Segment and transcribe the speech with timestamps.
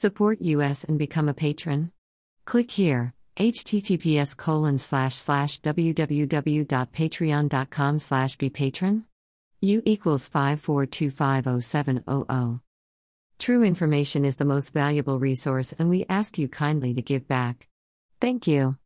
[0.00, 1.92] Support us and become a patron?
[2.46, 9.04] Click here https colon slash slash www.patreon.com slash be patron.
[9.60, 12.60] U equals 54250700
[13.38, 17.68] true information is the most valuable resource and we ask you kindly to give back.
[18.22, 18.78] Thank you.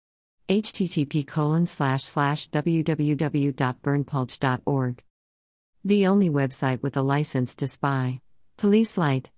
[0.49, 5.05] Http colon slash slash www.berndpulch.org
[5.85, 8.21] the only website with a license to spy.
[8.57, 9.31] Police light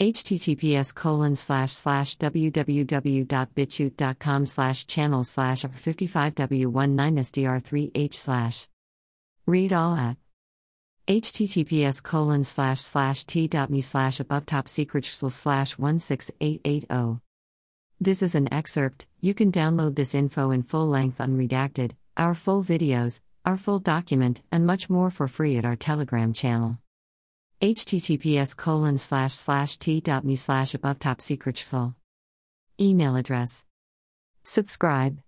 [0.00, 8.68] https colon slash slash www.bitchute.com slash channel slash 55w19sdr3h slash.
[9.46, 10.16] Read all at
[11.08, 17.20] https colon slash slash t.me slash above top secret slash 16880
[18.00, 19.08] this is an excerpt.
[19.20, 21.96] You can download this info in full length unredacted.
[22.16, 26.78] Our full videos our full document and much more for free at our telegram channel
[27.60, 31.58] https colon slash slash t.me slash above top secret
[32.80, 33.64] email address.
[34.44, 35.18] Subscribe